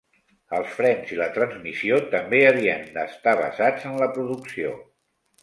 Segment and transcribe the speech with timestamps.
[0.59, 4.75] Els frens i la transmissió també havien d'estar basats en la producció.